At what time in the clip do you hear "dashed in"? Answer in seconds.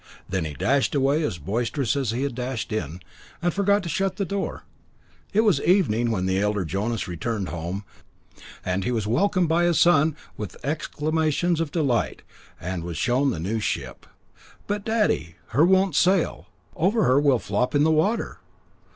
2.33-3.01